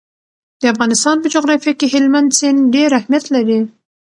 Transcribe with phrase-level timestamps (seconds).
[0.61, 3.59] د افغانستان په جغرافیه کې هلمند سیند ډېر اهمیت لري.